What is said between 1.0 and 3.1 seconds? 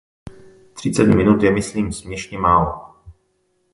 minut je myslím směšně málo.